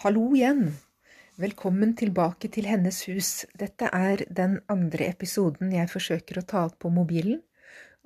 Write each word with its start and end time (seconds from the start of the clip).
Hallo 0.00 0.30
igjen. 0.32 0.78
Velkommen 1.36 1.90
tilbake 1.92 2.48
til 2.48 2.64
Hennes 2.64 3.02
hus. 3.04 3.42
Dette 3.60 3.90
er 3.92 4.22
den 4.32 4.54
andre 4.72 5.10
episoden 5.10 5.74
jeg 5.74 5.90
forsøker 5.92 6.40
å 6.40 6.44
ta 6.48 6.62
opp 6.70 6.78
på 6.80 6.88
mobilen, 6.88 7.42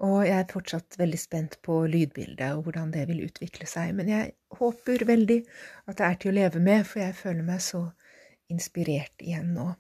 og 0.03 0.25
jeg 0.27 0.35
er 0.41 0.51
fortsatt 0.51 0.99
veldig 0.99 1.21
spent 1.23 1.55
på 1.63 1.77
lydbildet 1.93 2.57
og 2.57 2.65
hvordan 2.67 2.91
det 2.97 3.05
vil 3.13 3.23
utvikle 3.29 3.71
seg. 3.71 3.95
Men 3.95 4.11
jeg 4.11 4.35
håper 4.59 5.07
veldig 5.07 5.39
at 5.87 6.01
det 6.01 6.09
er 6.09 6.19
til 6.19 6.33
å 6.33 6.37
leve 6.41 6.67
med, 6.67 6.83
for 6.83 7.05
jeg 7.05 7.19
føler 7.23 7.47
meg 7.47 7.63
så 7.63 7.87
inspirert 8.51 9.23
igjen 9.23 9.55
nå 9.55 9.71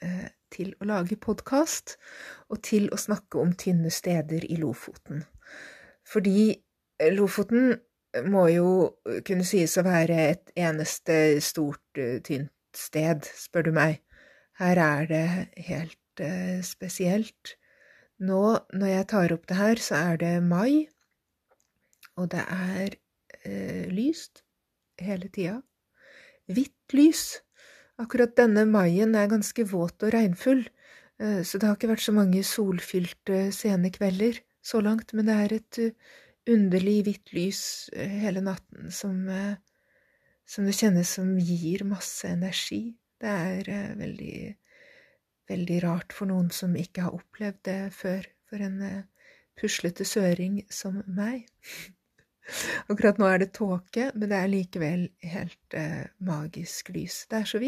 eh, 0.00 0.26
til 0.48 0.72
å 0.80 0.88
lage 0.94 1.20
podkast 1.20 1.98
og 2.48 2.64
til 2.64 2.88
å 2.88 3.04
snakke 3.04 3.44
om 3.44 3.52
tynne 3.52 3.92
steder 3.92 4.48
i 4.48 4.62
Lofoten. 4.64 5.26
Fordi 6.08 6.54
Lofoten 7.12 7.74
må 8.22 8.46
jo 8.52 8.68
kunne 9.26 9.46
sies 9.46 9.74
å 9.78 9.84
være 9.86 10.18
et 10.30 10.52
eneste 10.58 11.40
stort, 11.42 11.82
eh, 11.98 12.20
tynt 12.24 12.52
sted, 12.78 13.26
spør 13.38 13.68
du 13.68 13.72
meg. 13.74 14.00
Her 14.58 14.78
er 14.78 15.06
det 15.10 15.28
helt 15.68 16.22
uh, 16.22 16.58
spesielt. 16.62 17.54
Nå 18.22 18.42
når 18.74 18.90
jeg 18.90 19.06
tar 19.10 19.34
opp 19.34 19.46
det 19.50 19.58
her, 19.58 19.82
så 19.82 20.00
er 20.12 20.20
det 20.22 20.34
mai, 20.46 20.86
og 22.18 22.30
det 22.34 22.42
er 22.42 22.96
uh, 23.46 23.84
lyst 23.94 24.44
hele 25.02 25.30
tida. 25.30 25.60
Hvitt 26.50 26.94
lys. 26.94 27.40
Akkurat 27.98 28.34
denne 28.34 28.64
maien 28.66 29.14
er 29.14 29.30
ganske 29.30 29.66
våt 29.70 30.02
og 30.02 30.14
regnfull, 30.14 30.64
uh, 31.22 31.42
så 31.46 31.58
det 31.58 31.68
har 31.68 31.78
ikke 31.78 31.94
vært 31.94 32.06
så 32.06 32.14
mange 32.14 32.42
solfylte 32.46 33.48
sene 33.54 33.90
kvelder 33.94 34.42
så 34.64 34.80
langt, 34.82 35.14
men 35.14 35.30
det 35.30 35.40
er 35.44 35.58
et 35.58 35.82
underlig 36.50 36.98
hvitt 37.06 37.32
lys 37.36 37.62
eh, 37.92 38.18
hele 38.24 38.42
natten 38.44 38.90
som, 38.92 39.28
eh, 39.28 39.56
som 40.46 40.68
det 40.68 40.76
kjennes 40.76 41.14
som 41.18 41.34
gir 41.38 41.86
masse 41.88 42.28
energi. 42.28 42.94
Det 43.20 43.32
er 43.32 43.72
eh, 43.72 43.90
veldig, 43.98 44.38
veldig 45.50 45.80
rart 45.86 46.12
for 46.16 46.30
noen 46.30 46.50
som 46.52 46.76
ikke 46.76 47.06
har 47.06 47.16
opplevd 47.16 47.62
det 47.70 47.80
før, 47.96 48.28
for 48.50 48.64
en 48.64 48.80
puslete 49.58 50.04
søring 50.04 50.62
som 50.72 51.00
meg. 51.06 51.46
Akkurat 52.92 53.18
nå 53.18 53.28
er 53.28 53.40
det 53.40 53.54
tåke, 53.56 54.10
men 54.14 54.28
det 54.28 54.38
er 54.38 54.50
likevel 54.52 55.06
helt 55.24 55.76
eh, 55.78 56.04
magisk 56.24 56.90
lys. 56.94 57.24
Det 57.30 57.40
er 57.40 57.48
så 57.48 57.60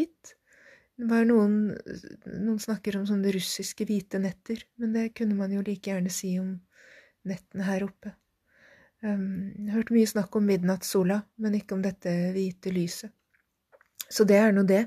var 0.97 1.25
noen, 1.29 1.75
noen 2.25 2.61
snakker 2.61 2.97
om 2.97 3.05
sånne 3.09 3.33
russiske 3.35 3.85
hvite 3.85 4.21
netter, 4.21 4.63
men 4.81 4.95
det 4.95 5.11
kunne 5.17 5.37
man 5.37 5.53
jo 5.53 5.61
like 5.65 5.91
gjerne 5.91 6.09
si 6.13 6.37
om 6.41 6.55
nettene 7.27 7.67
her 7.67 7.85
oppe. 7.85 8.13
Jeg 9.03 9.69
har 9.69 9.75
hørt 9.75 9.93
mye 9.93 10.09
snakk 10.09 10.35
om 10.39 10.47
midnattssola, 10.49 11.21
men 11.37 11.57
ikke 11.59 11.77
om 11.77 11.83
dette 11.85 12.11
hvite 12.33 12.73
lyset. 12.73 13.11
Så 14.09 14.23
det 14.23 14.37
er 14.39 14.53
nå 14.55 14.63
det. 14.67 14.85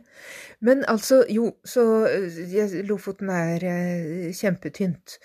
Men 0.65 0.84
altså, 0.88 1.21
jo, 1.28 1.50
så 1.65 1.82
uh, 2.09 2.76
Lofoten 2.88 3.28
er 3.34 3.65
uh, 3.65 4.31
kjempetynt. 4.37 5.19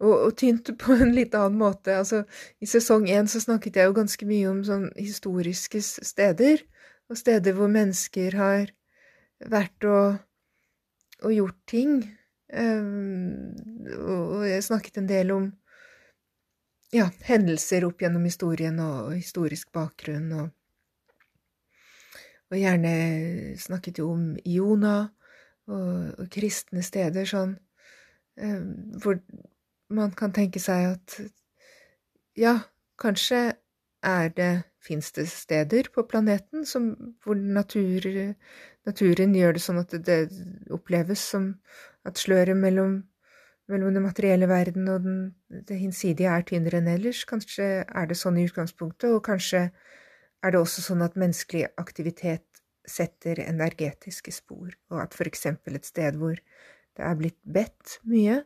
Og, 0.00 0.12
og, 0.14 0.30
tynt 0.40 0.72
på 0.80 0.96
en 0.96 1.12
litt 1.12 1.36
annen 1.36 1.60
måte. 1.60 1.98
Altså, 2.00 2.22
i 2.60 2.68
sesong 2.68 3.08
én 3.12 3.28
så 3.28 3.42
snakket 3.44 3.76
jeg 3.76 3.90
jo 3.90 3.98
ganske 3.98 4.28
mye 4.28 4.48
om 4.50 4.62
sånn 4.64 4.88
historiske 4.96 5.82
steder, 5.84 6.64
og 7.12 7.20
steder 7.20 7.56
hvor 7.56 7.68
mennesker 7.72 8.38
har 8.40 8.72
vært 9.52 9.84
og, 9.84 10.22
og 11.22 11.36
gjort 11.36 11.60
ting. 11.68 12.00
Um, 12.52 13.52
og 14.00 14.48
jeg 14.48 14.64
snakket 14.64 15.00
en 15.00 15.08
del 15.08 15.32
om 15.32 15.52
ja, 16.92 17.08
hendelser 17.26 17.86
opp 17.88 18.02
gjennom 18.02 18.24
historien 18.28 18.78
og 18.82 19.14
historisk 19.16 19.72
bakgrunn, 19.74 20.28
og, 20.36 20.50
og 22.52 22.58
gjerne 22.60 22.94
snakket 23.60 24.02
jo 24.02 24.10
om 24.12 24.26
Iona 24.44 24.96
og, 25.70 25.94
og 26.18 26.26
kristne 26.32 26.84
steder, 26.84 27.28
sånn, 27.28 27.56
eh, 28.36 28.60
hvor 29.02 29.20
man 29.92 30.12
kan 30.16 30.34
tenke 30.36 30.60
seg 30.62 30.92
at 30.94 31.16
ja, 32.38 32.58
kanskje 33.00 33.42
er 34.02 34.28
det 34.36 34.52
Fins 34.82 35.12
det 35.14 35.28
steder 35.30 35.86
på 35.94 36.02
planeten 36.10 36.64
som, 36.66 36.88
hvor 37.22 37.36
natur, 37.38 38.02
naturen 38.82 39.34
gjør 39.38 39.52
det 39.54 39.60
sånn 39.62 39.78
at 39.78 39.92
det, 39.94 40.00
det 40.08 40.72
oppleves 40.74 41.22
som 41.22 41.44
at 42.02 42.18
sløret 42.18 42.58
mellom 42.58 42.96
mellom 43.70 43.94
den 43.94 44.04
materielle 44.04 44.48
verden 44.50 44.88
og 44.90 45.04
den, 45.04 45.18
det 45.48 45.78
hinsidige 45.80 46.30
er 46.32 46.44
tynnere 46.46 46.80
enn 46.82 46.90
ellers. 46.92 47.22
Kanskje 47.28 47.68
er 47.86 48.08
det 48.08 48.18
sånn 48.18 48.40
i 48.40 48.46
utgangspunktet, 48.48 49.10
og 49.12 49.22
kanskje 49.26 49.68
er 50.42 50.54
det 50.54 50.60
også 50.60 50.82
sånn 50.82 51.04
at 51.06 51.18
menneskelig 51.18 51.68
aktivitet 51.80 52.46
setter 52.88 53.38
energetiske 53.44 54.34
spor, 54.34 54.72
og 54.90 55.04
at 55.04 55.14
for 55.14 55.30
eksempel 55.30 55.78
et 55.78 55.86
sted 55.86 56.18
hvor 56.18 56.34
det 56.34 57.04
er 57.06 57.18
blitt 57.18 57.38
bedt 57.46 57.98
mye, 58.10 58.40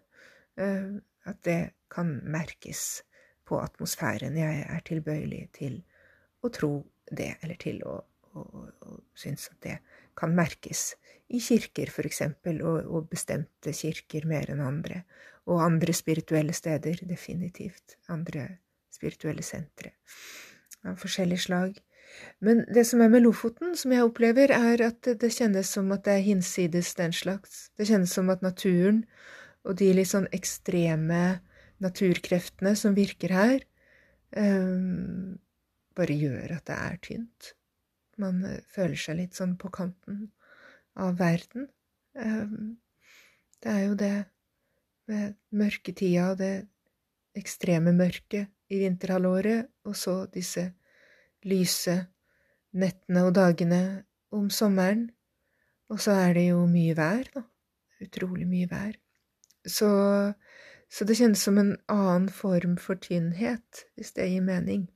eh, 0.61 0.91
at 1.27 1.39
det 1.49 1.61
kan 1.91 2.19
merkes 2.29 3.03
på 3.47 3.59
atmosfæren. 3.63 4.37
Jeg 4.37 4.67
er 4.69 4.85
tilbøyelig 4.87 5.47
til 5.57 5.81
å 6.45 6.51
tro 6.53 6.73
det, 7.09 7.33
eller 7.41 7.59
til 7.63 7.81
å, 7.87 7.97
å, 8.35 8.43
å 8.43 8.99
synes 9.17 9.49
at 9.55 9.59
det 9.65 9.77
kan 10.17 10.35
merkes 10.37 10.95
i 11.29 11.41
kirker, 11.43 11.91
for 11.91 12.07
eksempel, 12.07 12.61
og, 12.63 12.87
og 12.87 13.09
bestemte 13.11 13.75
kirker 13.75 14.27
mer 14.31 14.51
enn 14.53 14.63
andre, 14.63 15.03
og 15.47 15.63
andre 15.63 15.95
spirituelle 15.95 16.55
steder, 16.57 17.03
definitivt, 17.07 17.99
andre 18.13 18.49
spirituelle 18.95 19.45
sentre 19.47 19.93
av 20.87 20.97
forskjellig 21.01 21.39
slag. 21.43 21.79
Men 22.45 22.63
det 22.73 22.87
som 22.89 23.03
er 23.03 23.11
med 23.11 23.25
Lofoten, 23.25 23.75
som 23.79 23.93
jeg 23.93 24.07
opplever, 24.07 24.53
er 24.55 24.83
at 24.87 25.09
det 25.21 25.33
kjennes 25.35 25.69
som 25.75 25.91
at 25.95 26.05
det 26.07 26.15
er 26.15 26.27
hinsides 26.27 26.95
den 26.99 27.15
slags. 27.15 27.67
Det 27.77 27.89
kjennes 27.91 28.13
som 28.15 28.31
at 28.33 28.45
naturen 28.47 29.03
og 29.67 29.75
de 29.81 29.91
litt 29.97 30.13
sånn 30.13 30.29
ekstreme 30.37 31.41
naturkreftene 31.83 32.73
som 32.79 32.95
virker 32.97 33.35
her, 33.35 33.65
um, 34.39 35.37
bare 35.97 36.17
gjør 36.17 36.57
at 36.57 36.69
det 36.71 36.77
er 36.77 37.01
tynt. 37.03 37.53
Man 38.23 38.43
eh, 38.45 38.63
føler 38.73 38.99
seg 39.01 39.21
litt 39.21 39.39
sånn 39.39 39.57
på 39.61 39.71
kanten 39.75 40.31
av 40.97 41.19
verden. 41.21 41.69
Ehm, 42.17 42.77
det 43.63 43.73
er 43.73 43.85
jo 43.85 43.97
det 44.01 44.15
med 45.11 45.37
mørketida 45.57 46.31
og 46.33 46.41
det 46.41 46.55
ekstreme 47.37 47.93
mørket 47.95 48.51
i 48.73 48.81
vinterhalvåret, 48.81 49.69
og 49.87 49.97
så 49.97 50.25
disse 50.33 50.71
lyse 51.47 51.97
nettene 52.77 53.27
og 53.29 53.35
dagene 53.37 53.83
om 54.35 54.49
sommeren. 54.51 55.11
Og 55.93 56.01
så 56.03 56.17
er 56.19 56.35
det 56.35 56.49
jo 56.49 56.65
mye 56.71 56.97
vær, 56.99 57.29
da. 57.35 57.45
Utrolig 58.03 58.49
mye 58.49 58.69
vær. 58.69 58.97
Så, 59.67 59.89
så 60.91 61.07
det 61.07 61.17
kjennes 61.19 61.43
som 61.43 61.61
en 61.61 61.77
annen 61.93 62.29
form 62.33 62.75
for 62.81 62.99
tynnhet, 63.03 63.87
hvis 63.95 64.13
det 64.17 64.29
gir 64.33 64.45
mening. 64.45 64.89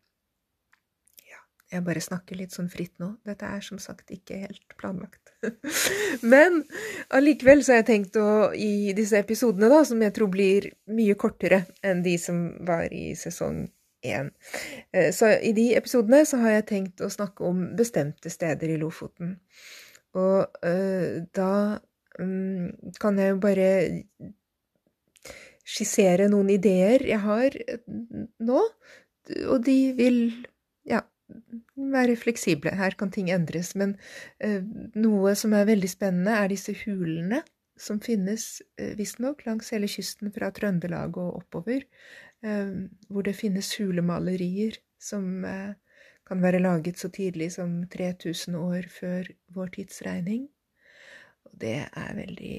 Jeg 1.71 1.85
bare 1.87 2.03
snakker 2.03 2.39
litt 2.39 2.55
sånn 2.55 2.71
fritt 2.71 2.97
nå. 2.99 3.13
Dette 3.27 3.47
er 3.47 3.61
som 3.63 3.79
sagt 3.79 4.11
ikke 4.11 4.41
helt 4.43 4.75
planlagt. 4.81 5.31
Men 6.33 6.65
allikevel 7.15 7.63
så 7.63 7.77
har 7.77 7.83
jeg 7.85 7.91
tenkt 7.93 8.19
å 8.19 8.51
i 8.55 8.91
disse 8.97 9.21
episodene, 9.23 9.71
da, 9.71 9.85
som 9.87 10.03
jeg 10.03 10.15
tror 10.17 10.33
blir 10.33 10.67
mye 10.91 11.15
kortere 11.21 11.63
enn 11.87 12.03
de 12.03 12.17
som 12.19 12.43
var 12.67 12.91
i 12.91 13.13
sesong 13.19 13.69
én 14.03 14.31
eh, 14.93 15.11
Så 15.13 15.29
i 15.45 15.53
de 15.57 15.71
episodene 15.77 16.25
så 16.27 16.41
har 16.43 16.57
jeg 16.57 16.69
tenkt 16.73 17.05
å 17.05 17.11
snakke 17.13 17.45
om 17.47 17.63
bestemte 17.79 18.33
steder 18.33 18.73
i 18.73 18.79
Lofoten. 18.81 19.37
Og 20.19 20.65
øh, 20.67 21.23
da 21.37 21.53
øh, 22.19 22.71
kan 22.99 23.21
jeg 23.21 23.35
jo 23.35 23.41
bare 23.45 23.71
skissere 25.71 26.27
noen 26.33 26.51
ideer 26.51 27.05
jeg 27.07 27.21
har 27.23 27.55
nå, 28.43 28.63
og 29.47 29.59
de 29.63 29.79
vil 29.95 30.19
ja, 30.89 31.05
være 31.77 32.17
fleksible. 32.19 32.75
Her 32.77 32.97
kan 32.99 33.11
ting 33.15 33.31
endres. 33.31 33.75
Men 33.79 33.97
eh, 34.39 34.61
noe 34.99 35.35
som 35.39 35.55
er 35.57 35.69
veldig 35.69 35.91
spennende, 35.91 36.37
er 36.37 36.53
disse 36.53 36.75
hulene 36.85 37.43
som 37.81 38.01
finnes 38.01 38.61
eh, 38.77 38.95
visstnok 38.99 39.45
langs 39.47 39.73
hele 39.75 39.89
kysten 39.91 40.33
fra 40.35 40.51
Trøndelag 40.55 41.17
og 41.21 41.41
oppover, 41.41 41.87
eh, 42.45 42.75
hvor 43.09 43.27
det 43.27 43.37
finnes 43.39 43.73
hulemalerier 43.81 44.77
som 45.01 45.45
eh, 45.49 45.73
kan 46.29 46.43
være 46.45 46.63
laget 46.63 47.01
så 47.01 47.11
tidlig 47.13 47.51
som 47.57 47.81
3000 47.91 48.57
år 48.59 48.89
før 48.93 49.33
vår 49.55 49.75
tidsregning. 49.79 50.47
Og 51.49 51.57
det 51.63 51.79
er 51.89 52.11
veldig, 52.15 52.59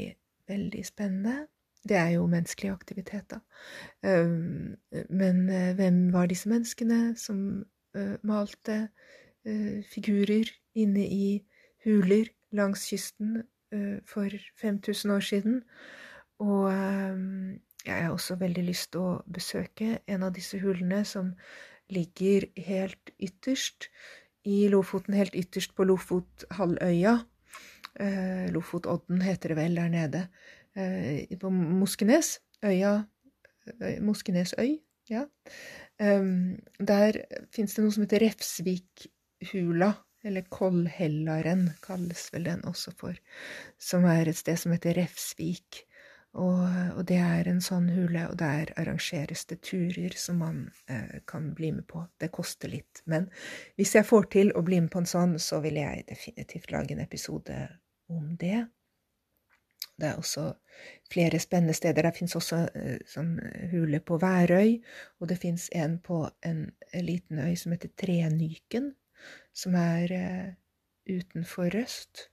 veldig 0.49 0.85
spennende. 0.85 1.45
Det 1.87 1.97
er 1.97 2.09
jo 2.17 2.25
menneskelig 2.29 2.69
aktivitet, 2.69 3.31
da. 3.31 3.39
Men 5.09 5.39
hvem 5.77 6.01
var 6.13 6.27
disse 6.29 6.49
menneskene 6.51 7.15
som 7.17 7.63
malte 8.23 8.89
figurer 9.91 10.51
inne 10.77 11.05
i 11.05 11.25
huler 11.85 12.29
langs 12.55 12.85
kysten 12.91 13.41
for 14.05 14.29
5000 14.61 15.11
år 15.15 15.25
siden. 15.25 15.61
Og 16.41 16.69
jeg 17.85 18.03
har 18.03 18.11
også 18.11 18.35
veldig 18.37 18.63
lyst 18.67 18.91
til 18.93 19.01
å 19.01 19.21
besøke 19.25 19.99
en 20.07 20.23
av 20.27 20.33
disse 20.35 20.59
hulene 20.61 21.03
som 21.07 21.33
ligger 21.91 22.47
helt 22.61 23.11
ytterst 23.19 23.89
i 24.47 24.67
Lofoten, 24.71 25.13
helt 25.17 25.35
ytterst 25.37 25.75
på 25.77 25.85
Lofothalvøya. 25.89 27.17
Lofotodden 28.53 29.21
heter 29.25 29.53
det 29.53 29.57
vel 29.59 29.75
der 29.77 29.89
nede. 29.91 30.21
På 31.41 31.49
Moskenes. 31.51 32.39
Øya 32.61 33.01
Moskenesøy, 34.01 34.79
ja. 35.09 35.25
Der 36.01 37.17
fins 37.53 37.75
det 37.75 37.83
noe 37.83 37.93
som 37.93 38.07
heter 38.07 38.23
Refsvikhula. 38.25 39.91
Eller 40.23 40.45
Kollhellaren 40.53 41.71
kalles 41.81 42.27
vel 42.33 42.45
den 42.45 42.59
også 42.69 42.93
for, 42.93 43.15
som 43.81 44.05
er 44.05 44.29
et 44.29 44.37
sted 44.37 44.59
som 44.61 44.73
heter 44.75 44.93
Refsvik. 44.99 45.81
Og, 46.31 46.61
og, 46.95 47.01
det 47.09 47.17
er 47.19 47.47
en 47.51 47.59
sånn 47.63 47.89
hule, 47.91 48.21
og 48.31 48.37
der 48.39 48.69
arrangeres 48.79 49.43
det 49.49 49.57
turer 49.67 50.13
som 50.15 50.39
man 50.39 50.61
eh, 50.87 51.17
kan 51.27 51.49
bli 51.57 51.73
med 51.75 51.87
på. 51.91 52.05
Det 52.21 52.31
koster 52.31 52.71
litt, 52.71 53.01
men 53.03 53.27
hvis 53.75 53.97
jeg 53.97 54.07
får 54.07 54.29
til 54.31 54.53
å 54.55 54.63
bli 54.63 54.79
med 54.79 54.93
på 54.93 55.01
en 55.01 55.09
sånn, 55.11 55.35
så 55.43 55.59
vil 55.65 55.81
jeg 55.81 56.05
definitivt 56.07 56.71
lage 56.71 56.95
en 56.95 57.03
episode 57.03 57.57
om 58.13 58.31
det. 58.39 58.63
Det 60.01 60.07
er 60.09 60.17
også 60.17 60.47
flere 61.11 61.39
spennende 61.39 61.75
steder. 61.77 62.07
Det 62.07 62.15
fins 62.17 62.35
også 62.35 62.63
eh, 62.75 62.97
sånn 63.09 63.35
hule 63.73 63.99
på 64.01 64.17
Værøy, 64.21 64.79
og 65.19 65.29
det 65.29 65.37
fins 65.41 65.67
en 65.77 65.99
på 66.01 66.23
en, 66.47 66.65
en 66.93 67.05
liten 67.05 67.41
øy 67.43 67.53
som 67.59 67.75
heter 67.75 67.93
Trenyken 67.99 68.93
som 69.53 69.75
er 69.77 70.11
eh, 70.15 70.51
utenfor 71.09 71.71
Røst. 71.75 72.27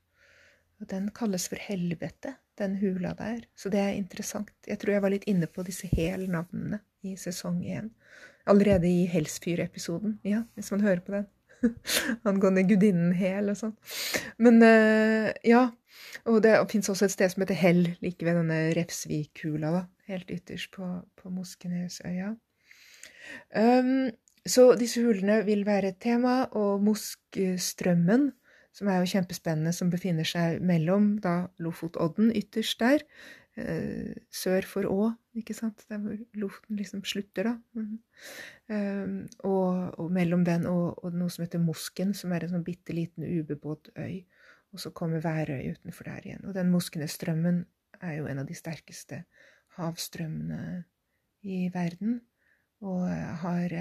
Og 0.78 0.90
den 0.90 1.08
kalles 1.14 1.48
for 1.50 1.60
Helvete, 1.60 2.36
den 2.58 2.76
hula 2.78 3.14
der. 3.18 3.42
Så 3.58 3.70
det 3.72 3.80
er 3.82 3.96
interessant. 3.98 4.52
Jeg 4.66 4.78
tror 4.78 4.94
jeg 4.94 5.04
var 5.04 5.14
litt 5.14 5.26
inne 5.30 5.48
på 5.50 5.64
disse 5.66 5.90
hel-navnene 5.90 6.80
i 7.02 7.16
sesong 7.18 7.64
én. 7.66 7.90
Allerede 8.48 8.88
i 8.88 9.06
Helsfyr-episoden, 9.10 10.18
ja, 10.26 10.44
hvis 10.54 10.70
man 10.74 10.86
hører 10.86 11.02
på 11.04 11.16
den. 11.16 11.26
Angående 12.28 12.62
gudinnen 12.62 13.10
Hel 13.18 13.50
og 13.50 13.58
sånn. 13.58 13.74
Men 14.38 14.62
ja. 15.42 15.64
Og 16.28 16.42
det 16.44 16.54
fins 16.70 16.88
også 16.92 17.08
et 17.08 17.14
sted 17.14 17.32
som 17.32 17.44
heter 17.44 17.58
Hell, 17.58 17.84
like 18.04 18.24
ved 18.26 18.38
denne 18.40 18.60
Refsvik-hula, 18.76 19.72
da. 19.74 19.82
Helt 20.08 20.30
ytterst 20.32 20.72
på, 20.74 20.86
på 21.18 21.32
Moskenesøya. 21.32 22.32
Um, 23.52 24.10
så 24.48 24.70
disse 24.80 25.02
hulene 25.04 25.42
vil 25.44 25.66
være 25.68 25.92
et 25.92 26.00
tema, 26.00 26.42
og 26.56 26.82
Moskstrømmen, 26.84 28.30
som 28.72 28.88
er 28.88 29.02
jo 29.02 29.10
kjempespennende, 29.12 29.74
som 29.74 29.90
befinner 29.92 30.28
seg 30.28 30.62
mellom 30.64 31.16
da 31.24 31.48
Lofotodden 31.60 32.30
ytterst 32.36 32.80
der, 32.80 33.04
uh, 33.60 34.14
sør 34.32 34.68
for 34.68 34.88
Å, 34.88 35.10
ikke 35.38 35.56
sant, 35.56 35.84
der 35.90 36.00
hvor 36.02 36.16
Lofoten 36.38 36.80
liksom 36.80 37.04
slutter, 37.08 37.52
da. 37.52 37.56
Mm. 37.76 37.98
Um, 38.68 39.14
og, 39.48 39.98
og, 39.98 40.08
mellom 40.14 40.44
den 40.46 40.66
og, 40.70 40.98
og, 41.02 41.14
noe 41.16 41.32
som 41.32 41.44
heter 41.44 41.62
Mosken, 41.62 42.14
som 42.16 42.32
er 42.32 42.46
en 42.46 42.56
sånn 42.56 42.66
bitte 42.66 42.96
liten 42.96 43.26
ubebodd 43.26 43.92
øy. 43.96 44.24
Og 44.72 44.80
så 44.82 44.90
kommer 44.90 45.22
Værøy 45.24 45.72
utenfor 45.72 46.04
der 46.04 46.24
igjen. 46.24 46.44
Og 46.44 46.54
den 46.54 46.70
Moskenesstrømmen 46.70 47.64
er 48.00 48.18
jo 48.18 48.26
en 48.28 48.42
av 48.42 48.46
de 48.48 48.54
sterkeste 48.54 49.22
havstrømmene 49.78 50.84
i 51.42 51.68
verden 51.74 52.20
og 52.84 53.08
har 53.42 53.72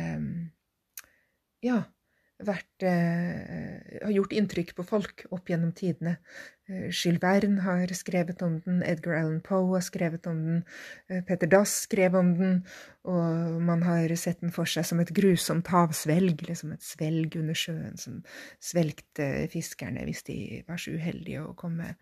ja, 1.63 1.81
vært, 2.44 2.84
eh, 2.86 4.00
har 4.04 4.13
gjort 4.13 4.34
inntrykk 4.36 4.75
på 4.78 4.86
folk 4.86 5.25
opp 5.31 5.50
gjennom 5.50 5.72
tidene. 5.74 6.18
Eh, 6.69 6.89
Jules 6.92 7.22
Verne 7.22 7.62
har 7.62 7.88
skrevet 7.98 8.42
om 8.45 8.60
den, 8.66 8.84
Edgar 8.84 9.18
Allan 9.18 9.42
Poe 9.42 9.74
har 9.74 9.81
skrevet 9.81 10.28
om 10.28 10.44
den, 10.45 10.63
eh, 11.10 11.22
Peter 11.22 11.48
Dass 11.48 11.88
skrev 11.88 12.16
om 12.16 12.36
den, 12.38 12.66
og 13.06 13.62
man 13.62 13.81
har 13.81 14.07
sett 14.16 14.42
den 14.42 14.51
for 14.51 14.66
seg 14.66 14.86
som 14.86 15.00
et 15.00 15.13
grusomt 15.13 15.66
havsvelg, 15.66 16.38
liksom 16.45 16.74
et 16.74 16.81
svelg 16.81 17.36
under 17.36 17.54
sjøen 17.54 17.98
som 17.98 18.24
svelgte 18.62 19.50
fiskerne 19.50 20.06
hvis 20.06 20.24
de 20.24 20.63
var 20.68 20.78
så 20.78 20.92
uheldige 20.94 21.42
å 21.42 21.56
komme 21.56 21.95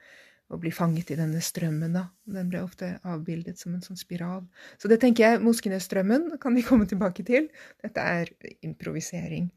å 0.54 0.60
bli 0.62 0.70
fanget 0.74 1.10
i 1.10 1.18
denne 1.18 1.40
strømmen, 1.42 1.96
da. 1.96 2.04
Den 2.30 2.50
ble 2.52 2.60
ofte 2.62 2.92
avbildet 3.08 3.58
som 3.58 3.74
en 3.74 3.82
sånn 3.82 3.98
spiral. 3.98 4.44
Så 4.78 4.90
det 4.92 5.00
tenker 5.02 5.26
jeg, 5.26 5.42
Moskenesstrømmen 5.42 6.36
kan 6.42 6.54
vi 6.58 6.64
komme 6.66 6.86
tilbake 6.90 7.26
til. 7.26 7.48
Dette 7.82 8.04
er 8.04 8.30
improvisering. 8.66 9.48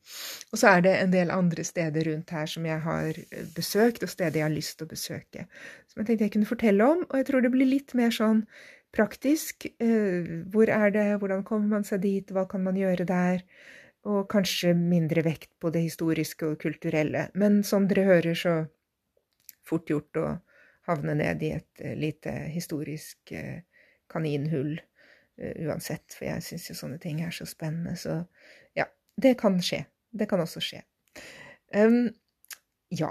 Og 0.53 0.63
så 0.63 0.73
er 0.73 0.87
det 0.87 0.95
en 1.03 1.13
del 1.13 1.33
andre 1.35 1.67
steder 1.67 2.09
rundt 2.09 2.33
her 2.33 2.49
som 2.49 2.65
jeg 2.69 2.81
har 2.87 3.21
eh, 3.21 3.53
besøkt, 3.57 4.07
og 4.07 4.13
steder 4.15 4.41
jeg 4.41 4.47
har 4.47 4.57
lyst 4.57 4.79
til 4.79 4.89
å 4.89 4.95
besøke. 4.95 5.47
Som 5.91 6.01
jeg 6.01 6.11
tenkte 6.11 6.29
jeg 6.29 6.37
kunne 6.39 6.53
fortelle 6.55 6.91
om, 6.97 7.05
og 7.05 7.21
jeg 7.21 7.29
tror 7.29 7.45
det 7.45 7.53
blir 7.53 7.73
litt 7.75 7.95
mer 7.99 8.15
sånn 8.15 8.43
praktisk. 8.97 9.69
Eh, 9.85 10.33
hvor 10.49 10.73
er 10.73 10.97
det, 10.97 11.07
hvordan 11.21 11.45
kommer 11.45 11.77
man 11.77 11.87
seg 11.89 12.01
dit, 12.07 12.33
hva 12.33 12.49
kan 12.49 12.65
man 12.65 12.81
gjøre 12.81 13.05
der? 13.09 13.45
Og 14.09 14.25
kanskje 14.33 14.73
mindre 14.73 15.21
vekt 15.27 15.53
på 15.61 15.69
det 15.75 15.85
historiske 15.85 16.55
og 16.55 16.61
kulturelle. 16.65 17.29
Men 17.37 17.61
som 17.67 17.85
dere 17.91 18.09
hører, 18.09 18.33
så 18.39 18.61
fort 19.69 19.91
gjort 19.93 20.17
å 20.17 20.29
havne 20.89 21.17
ned 21.19 21.43
i 21.45 21.53
et 21.57 21.83
eh, 21.85 21.97
lite 21.99 22.33
historisk 22.53 23.33
eh, 23.37 23.65
kaninhull 24.11 24.79
eh, 24.79 25.67
uansett, 25.67 26.07
for 26.15 26.29
jeg 26.29 26.45
syns 26.47 26.69
jo 26.71 26.79
sånne 26.79 27.01
ting 27.03 27.21
er 27.25 27.35
så 27.35 27.47
spennende. 27.49 27.97
Så 28.01 28.23
ja, 28.79 28.89
det 29.21 29.37
kan 29.43 29.61
skje. 29.65 29.85
Det 30.11 30.29
kan 30.31 30.41
også 30.41 30.63
skje. 30.65 30.83
Um, 31.77 32.09
ja. 32.95 33.11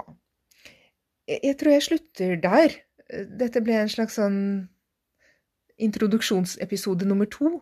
Jeg 1.28 1.54
tror 1.60 1.76
jeg 1.76 1.86
slutter 1.86 2.34
der. 2.42 2.74
Dette 3.38 3.62
ble 3.62 3.76
en 3.78 3.92
slags 3.92 4.16
sånn 4.18 4.40
introduksjonsepisode 5.78 7.06
nummer 7.06 7.28
to. 7.30 7.60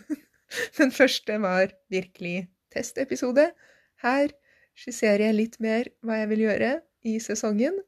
Den 0.78 0.92
første 0.92 1.38
var 1.40 1.72
virkelig 1.88 2.50
testepisode. 2.74 3.48
Her 4.04 4.34
skisserer 4.76 5.30
jeg 5.30 5.38
litt 5.38 5.56
mer 5.62 5.88
hva 6.04 6.20
jeg 6.20 6.30
vil 6.34 6.44
gjøre 6.48 6.72
i 7.08 7.16
sesongen. 7.22 7.78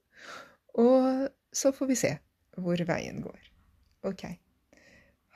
Og 0.80 1.28
så 1.52 1.72
får 1.72 1.90
vi 1.92 1.98
se 1.98 2.12
hvor 2.56 2.84
veien 2.88 3.22
går. 3.24 3.38
Ok. 4.08 4.24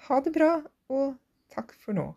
Ha 0.06 0.20
det 0.25 0.32
bra, 0.35 0.50
og 0.92 1.16
takk 1.54 1.73
for 1.80 1.96
nå. 1.96 2.11